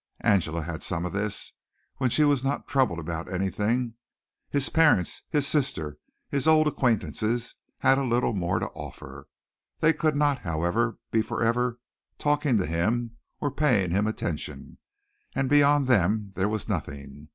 Angela 0.21 0.63
had 0.63 0.81
some 0.81 1.05
of 1.05 1.13
this, 1.13 1.53
when 1.97 2.09
she 2.09 2.23
was 2.23 2.43
not 2.43 2.67
troubled 2.67 2.97
about 2.97 3.31
anything, 3.31 3.93
his 4.49 4.67
parents, 4.67 5.21
his 5.29 5.45
sister, 5.45 5.99
his 6.27 6.47
old 6.47 6.65
acquaintances 6.65 7.53
had 7.77 7.99
a 7.99 8.03
little 8.03 8.33
more 8.33 8.57
to 8.57 8.65
offer. 8.69 9.27
They 9.79 9.93
could 9.93 10.15
not, 10.15 10.39
however, 10.39 10.97
be 11.11 11.21
forever 11.21 11.79
talking 12.17 12.57
to 12.57 12.65
him 12.65 13.17
or 13.39 13.51
paying 13.51 13.91
him 13.91 14.07
attention, 14.07 14.79
and 15.35 15.47
beyond 15.47 15.85
them 15.85 16.31
there 16.33 16.49
was 16.49 16.67
nothing. 16.67 17.27